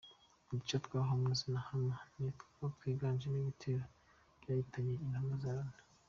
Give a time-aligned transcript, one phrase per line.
[0.51, 3.85] Uduce twa Homs na Hama ni two twiganjemo ibitero
[4.39, 5.77] byahitana intumwa za Loni.